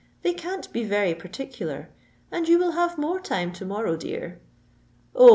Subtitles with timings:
[0.23, 1.91] They can't be very particular;
[2.31, 4.39] and you will have more time to morrow, dear."
[5.13, 5.29] "Oh!